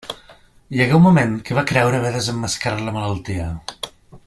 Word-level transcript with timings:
Hi 0.77 0.81
hagué 0.85 0.95
un 0.99 1.03
moment 1.07 1.35
que 1.49 1.57
va 1.59 1.65
creure 1.73 1.99
haver 1.99 2.15
desemmascarat 2.17 2.83
la 2.87 2.95
malaltia. 2.99 3.49